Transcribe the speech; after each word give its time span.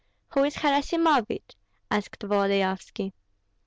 "Who 0.29 0.43
is 0.45 0.55
Harasimovich?" 0.55 1.51
asked 1.91 2.21
Volodyovski. 2.21 3.13